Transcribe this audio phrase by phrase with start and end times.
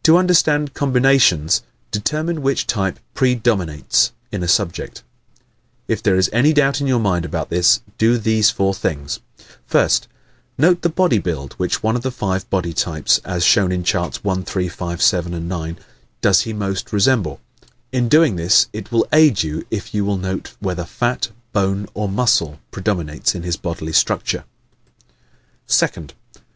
[0.02, 5.04] _To Understand Combinations Determine which type PREDOMINATES in a subject.
[5.86, 9.20] If there is any doubt in your mind about this do these four things:
[9.70, 10.08] 1st.
[10.58, 14.24] Note the body build which one of the five body types (as shown in Charts
[14.24, 15.78] 1, 3, 5, 7, 9)
[16.20, 17.40] does he most resemble?
[17.92, 22.08] (In doing this it will aid you if you will note whether fat, bone or
[22.08, 24.42] muscle predominates in his bodily structure.)
[25.68, 26.10] 2nd.